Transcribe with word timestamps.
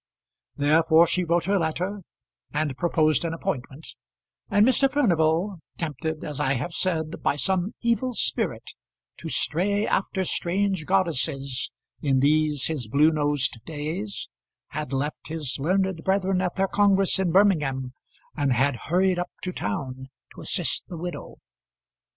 Therefore 0.55 1.05
she 1.05 1.23
wrote 1.23 1.45
her 1.45 1.59
letter, 1.59 2.01
and 2.51 2.75
proposed 2.75 3.23
an 3.23 3.35
appointment; 3.35 3.85
and 4.49 4.65
Mr. 4.65 4.91
Furnival, 4.91 5.57
tempted 5.77 6.23
as 6.23 6.39
I 6.39 6.53
have 6.53 6.73
said 6.73 7.21
by 7.21 7.35
some 7.35 7.73
evil 7.81 8.13
spirit 8.13 8.71
to 9.17 9.29
stray 9.29 9.85
after 9.85 10.23
strange 10.23 10.87
goddesses 10.87 11.69
in 12.01 12.19
these 12.19 12.65
his 12.65 12.87
blue 12.87 13.11
nosed 13.11 13.63
days, 13.63 14.27
had 14.69 14.91
left 14.91 15.27
his 15.27 15.57
learned 15.59 16.03
brethren 16.03 16.41
at 16.41 16.55
their 16.55 16.67
congress 16.67 17.19
in 17.19 17.31
Birmingham, 17.31 17.93
and 18.35 18.53
had 18.53 18.77
hurried 18.87 19.19
up 19.19 19.29
to 19.43 19.51
town 19.51 20.07
to 20.33 20.41
assist 20.41 20.87
the 20.87 20.97
widow. 20.97 21.35